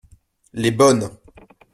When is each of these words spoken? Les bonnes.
Les 0.53 0.71
bonnes. 0.71 1.11